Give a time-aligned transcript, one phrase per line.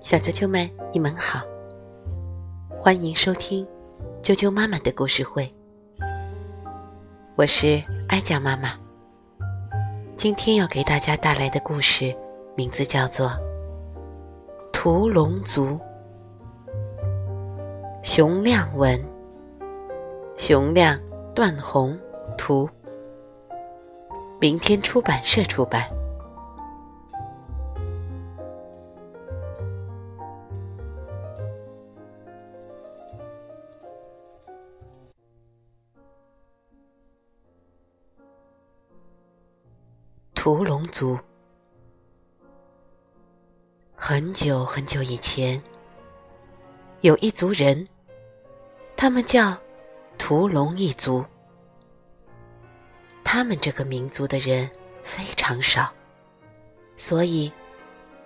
[0.00, 1.40] 小啾啾们，你们好，
[2.78, 3.66] 欢迎收听
[4.22, 5.52] 啾啾妈妈的故事会。
[7.34, 8.78] 我是哀家妈妈，
[10.16, 12.16] 今天要给大家带来的故事
[12.54, 13.30] 名字叫做
[14.72, 15.70] 《屠龙族》。
[18.04, 19.04] 熊亮文，
[20.36, 20.96] 熊亮
[21.34, 21.98] 段宏
[22.38, 22.70] 图，
[24.40, 25.84] 明天出版社出版。
[40.44, 41.16] 屠龙族，
[43.94, 45.62] 很久很久以前，
[47.02, 47.86] 有一族人，
[48.96, 49.56] 他们叫
[50.18, 51.24] 屠龙一族。
[53.22, 54.68] 他们这个民族的人
[55.04, 55.92] 非常少，
[56.96, 57.52] 所以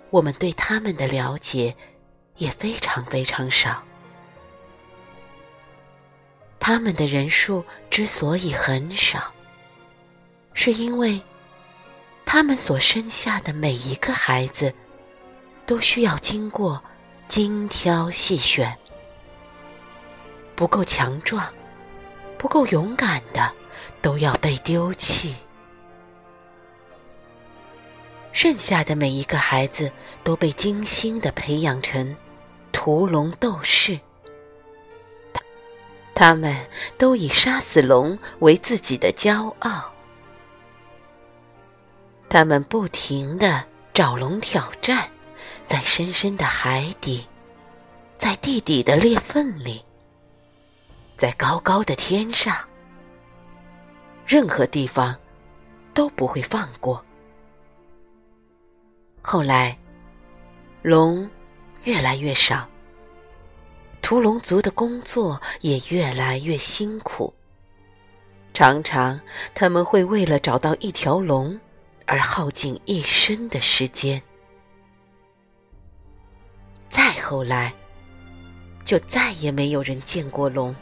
[0.09, 1.75] 我们对他们的了解
[2.37, 3.83] 也非常非常少。
[6.59, 9.31] 他们的人数之所以很少，
[10.55, 11.21] 是因为。
[12.29, 14.73] 他们所生下的每一个孩子，
[15.65, 16.83] 都需要经过
[17.29, 18.77] 精挑细选。
[20.53, 21.47] 不够强壮、
[22.37, 23.49] 不够勇敢的，
[24.01, 25.35] 都要被丢弃。
[28.33, 29.89] 剩下的每一个孩子
[30.21, 32.13] 都被精心的培养成
[32.73, 33.97] 屠龙斗士。
[36.13, 36.53] 他们
[36.97, 39.93] 都以杀死龙为自己的骄傲。
[42.29, 45.09] 他们不停的找龙挑战，
[45.65, 47.25] 在深深的海底，
[48.17, 49.83] 在地底的裂缝里，
[51.15, 52.55] 在高高的天上，
[54.25, 55.15] 任何地方
[55.93, 57.03] 都不会放过。
[59.21, 59.77] 后来，
[60.81, 61.29] 龙
[61.85, 62.67] 越来越少，
[64.01, 67.33] 屠龙族的工作也越来越辛苦。
[68.53, 69.19] 常常，
[69.55, 71.57] 他们会为了找到一条龙。
[72.07, 74.19] 而耗尽一生的时间。
[76.89, 77.73] 再后来，
[78.85, 80.75] 就再也没有人见过龙。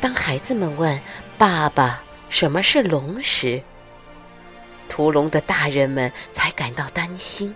[0.00, 0.98] 当孩子们问
[1.36, 3.62] 爸爸什么是龙时，
[4.88, 7.54] 屠龙的大人们才感到担心。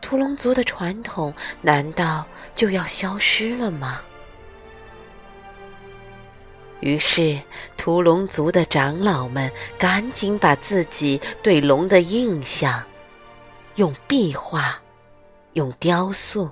[0.00, 4.00] 屠龙族的传统难道就要消失了吗？
[6.80, 7.38] 于是，
[7.76, 12.82] 屠龙族的长老们赶紧把自己对龙的印象，
[13.74, 14.80] 用壁画、
[15.54, 16.50] 用雕塑，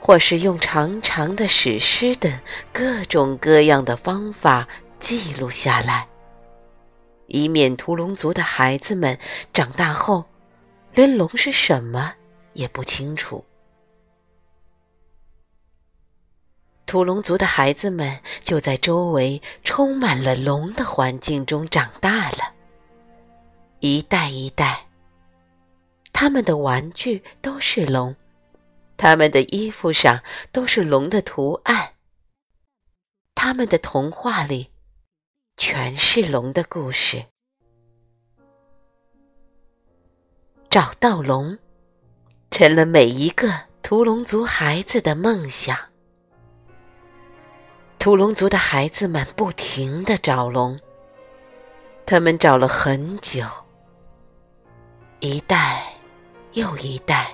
[0.00, 2.32] 或是用长长的史诗等
[2.72, 4.66] 各种各样的方法
[4.98, 6.08] 记录下来，
[7.28, 9.16] 以免屠龙族的孩子们
[9.52, 10.24] 长大后，
[10.94, 12.12] 连龙是什么
[12.54, 13.44] 也不清楚。
[16.86, 22.54] 屠龙族的孩子们就在周围充满了龙的环境中长大了，
[23.80, 24.86] 一代一代，
[26.12, 28.14] 他们的玩具都是龙，
[28.96, 30.22] 他们的衣服上
[30.52, 31.94] 都是龙的图案，
[33.34, 34.70] 他们的童话里
[35.56, 37.24] 全是龙的故事。
[40.70, 41.58] 找到龙，
[42.50, 43.48] 成了每一个
[43.82, 45.93] 屠龙族孩子的梦想。
[48.04, 50.78] 土龙族的孩子们不停的找龙，
[52.04, 53.46] 他们找了很久，
[55.20, 55.82] 一代
[56.52, 57.32] 又一代，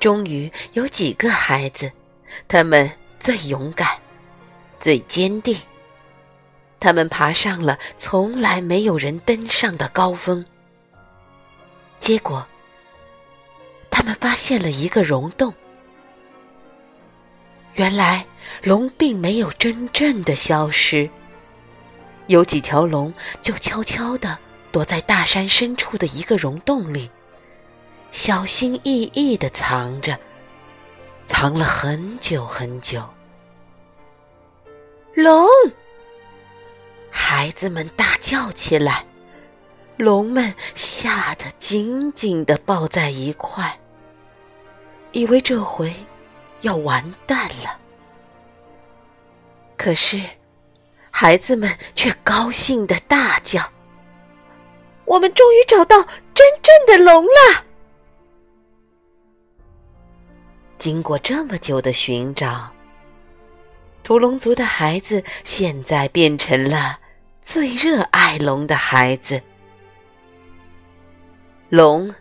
[0.00, 1.92] 终于有几个孩子，
[2.48, 2.90] 他们
[3.20, 3.96] 最勇敢、
[4.80, 5.56] 最坚定，
[6.80, 10.44] 他们爬上了从来没有人登上的高峰，
[12.00, 12.44] 结果，
[13.88, 15.54] 他们发现了一个溶洞。
[17.78, 18.26] 原来
[18.64, 21.08] 龙并没有真正的消失，
[22.26, 24.36] 有几条龙就悄悄地
[24.72, 27.08] 躲在大山深处的一个溶洞里，
[28.10, 30.18] 小心翼翼地藏着，
[31.24, 33.00] 藏了很久很久。
[35.14, 35.46] 龙，
[37.12, 39.06] 孩子们大叫起来，
[39.96, 43.78] 龙们吓得紧紧地抱在一块，
[45.12, 45.94] 以为这回。
[46.60, 47.78] 要完蛋了！
[49.76, 50.20] 可是，
[51.10, 53.62] 孩子们却高兴的大叫
[55.06, 56.02] ：“我们终于找到
[56.34, 57.64] 真正的龙了！”
[60.78, 62.72] 经过这么久的寻找，
[64.02, 66.98] 屠龙族的孩子现在变成了
[67.40, 69.40] 最热爱龙的孩子。
[71.68, 72.12] 龙，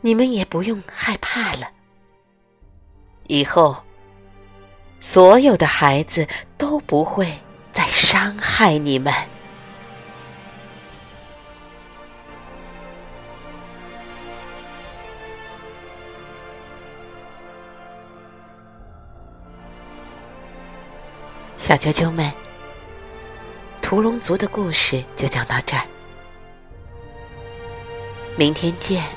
[0.00, 1.70] 你们也不用害怕了。
[3.28, 3.76] 以后，
[5.00, 6.26] 所有的孩子
[6.56, 7.32] 都不会
[7.72, 9.12] 再伤害你们。
[21.56, 22.32] 小啾啾们，
[23.82, 25.82] 屠龙族的故事就讲到这儿，
[28.36, 29.15] 明天见。